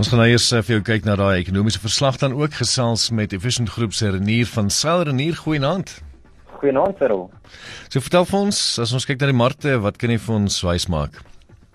[0.00, 3.10] Ons gaan nou eers uh, vir jou kyk na daai ekonomiese verslag dan ook gesels
[3.12, 5.90] met Efficient Groep se Renier van Sail Renier goeienaand.
[6.62, 7.26] Goeienaand Cyril.
[7.92, 10.56] So vertel vir ons as ons kyk na die markte, wat kan jy vir ons
[10.64, 11.18] wys maak?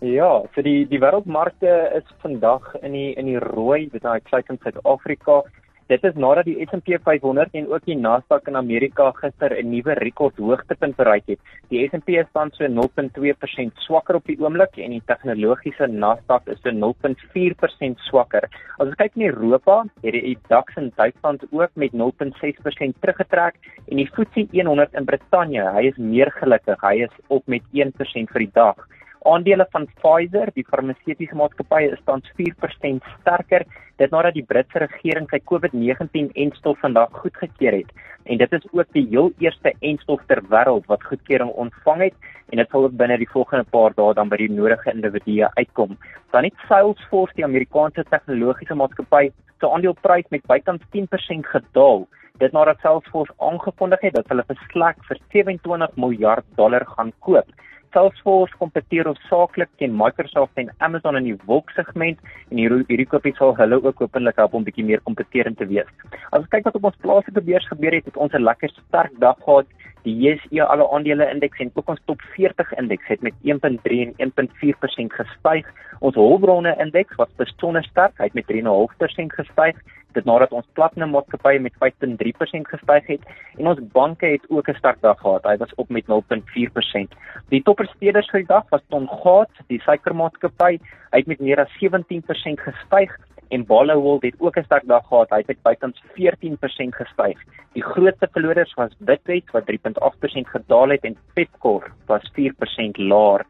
[0.00, 4.64] Ja, vir die die wêreldmarkte is vandag in die in die rooi, dit is uitsluitend
[4.64, 5.42] Suid-Afrika
[5.84, 9.92] Dit is nadat die S&P 500 en ook die Nasdaq in Amerika gister 'n nuwe
[9.98, 11.40] rekord hoogtepunt bereik het.
[11.68, 16.70] Die S&P staan so 0.2% swakker op die oomblik en die tegnologiese Nasdaq is so
[16.70, 18.48] 0.4% swakker.
[18.78, 23.54] As ons kyk in Europa, het die DAX in Duitsland ook met 0.6% teruggetrek
[23.90, 28.32] en die FTSE 100 in Brittanje, hy is meer gelukkig, hy is op met 1%
[28.32, 28.88] vir die dag.
[29.24, 33.64] Aandele van Pfizer, die farmaseutiese maatskappy, is tans 4% sterker
[34.02, 37.92] dit nadat die Britse regering sy COVID-19-enstof vandag goedgekeur het.
[38.24, 42.60] En dit is ook die heel eerste enstof ter wêreld wat goedkeuring ontvang het en
[42.60, 45.96] dit sal ook binne die volgende paar dae dan by die nodige individue uitkom.
[46.32, 49.30] Dan het Salesforce, die Amerikaanse tegnologiese maatskappy,
[49.60, 52.04] se aandeleprys met bykans 10% gedaal.
[52.42, 57.48] Dit nadat Salesforce aangekondig het dat hulle vir Slack vir 27 miljard dollar gaan koop.
[57.94, 62.18] Salesforce kompeteer hoofsaaklik teen Microsoft en Amazon in die wolksegment
[62.50, 65.90] en hier hierdie kopie sal hulle ook openlik help om bietjie meer kompeterend te wees.
[66.32, 69.14] As ons kyk wat op ons plaaslike beurs gebeur het, het ons 'n lekker sterk
[69.22, 69.66] dag gehad.
[70.04, 74.12] Die JSE alle aandele indeks en ook ons top 40 indeks het met 1.3 en
[74.18, 75.66] 1.4% gestyg.
[76.00, 79.76] Ons hulpbronne indeks was besonder sterk, hy het met 3.5% gestyg
[80.14, 83.28] dit nadat ons platinum maatskappye met 5.3% gestyg het
[83.58, 85.44] en ons banke het ook 'n sterk dag gehad.
[85.44, 87.14] Hy was op met 0.4%.
[87.48, 90.78] Die toppresteerders vir die dag was Tom Gaat, die suikermaatskappy,
[91.12, 93.10] hy het met meer as 17% gestyg
[93.48, 95.30] en Barloworld het ook 'n sterk dag gehad.
[95.30, 97.38] Hy het bykans 14% gestyg.
[97.72, 103.44] Die grootste verlorers was Bidwest wat 3.8% gedaal het en Pepkor was 4% laer.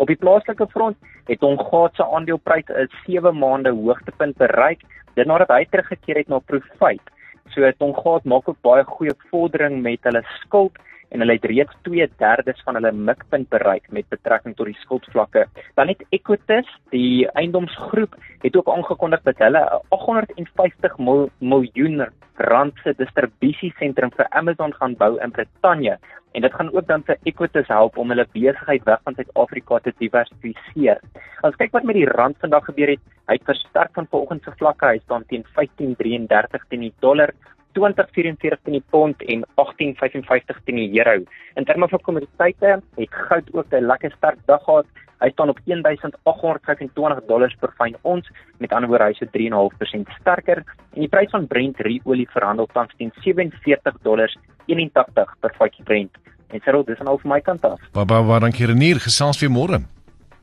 [0.00, 0.96] Op die plaaslike front
[1.28, 4.80] het Ongaat se aandelepryse 'n 7 maande hoogtepunt bereik
[5.14, 7.12] dit nadat hy teruggekeer het na Profite.
[7.52, 10.78] So Tongaat maak ook baie goeie vordering met hulle skuld
[11.10, 15.46] en hulle het reeds 2/3 van hulle mikpunt bereik met betrekking tot die skuldvlakke.
[15.74, 22.94] Dan het Equitas, die eiendomsgroep, het ook aangekondig dat hulle 850 mil, miljoen rand se
[22.96, 25.98] distribusiesentrum vir Amazon gaan bou in Brittanje
[26.32, 29.92] en dit gaan ook dan vir Equitas help om hulle besigheid weg van Suid-Afrika te
[29.98, 31.00] diversifiseer.
[31.46, 34.54] As kyk wat met die rand vandag gebeur het, hy het versterk van vanoggend se
[34.58, 37.34] vlakke, hy staan teen 15.33 teen die dollar.
[37.78, 41.22] 2044 teen die pond en 1855 teen die euro.
[41.54, 44.86] In terme van kommoditeite het goud ook 'n lekker sterk dag gehad.
[45.20, 50.64] Hy staan op 1825 dollars per fyn ons, met ander woorde hy so 3.5% sterker
[50.94, 54.36] en die prys van Brent olie verhandel tans teen 47 dollars
[54.70, 56.18] 81 per vatjie Brent.
[56.50, 57.82] En Cyril, dis nou vir my kant af.
[57.94, 59.82] Baba, waar dankie Renier, gesels weer môre.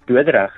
[0.07, 0.53] Doodreg.